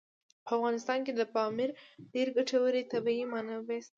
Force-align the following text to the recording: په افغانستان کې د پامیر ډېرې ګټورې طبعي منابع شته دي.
په 0.45 0.51
افغانستان 0.57 0.99
کې 1.05 1.13
د 1.15 1.21
پامیر 1.33 1.69
ډېرې 2.13 2.31
ګټورې 2.37 2.81
طبعي 2.91 3.23
منابع 3.33 3.77
شته 3.81 3.87
دي. 3.87 3.89